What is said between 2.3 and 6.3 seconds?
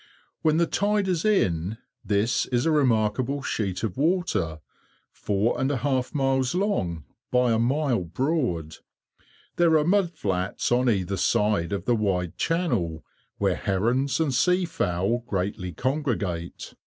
is a remarkable sheet of water, four and a half